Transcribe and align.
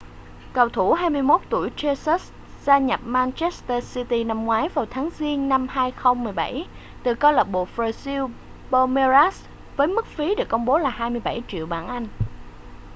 cầu 0.53 0.69
thủ 0.69 0.93
21 0.93 1.41
tuổi 1.49 1.69
jesus 1.77 2.19
gia 2.63 2.77
nhập 2.77 2.99
manchester 3.03 3.93
city 3.93 4.23
năm 4.23 4.45
ngoái 4.45 4.69
vào 4.69 4.85
tháng 4.89 5.09
giêng 5.17 5.49
năm 5.49 5.67
2017 5.67 6.67
từ 7.03 7.15
câu 7.15 7.31
lạc 7.31 7.43
bộ 7.43 7.67
brazil 7.75 8.27
palmeiras 8.71 9.45
với 9.77 9.87
mức 9.87 10.05
phí 10.05 10.35
được 10.35 10.49
công 10.49 10.65
bố 10.65 10.77
là 10.77 10.89
27 10.89 11.41
triệu 11.47 11.65
bảng 11.65 11.87
anh 11.87 12.07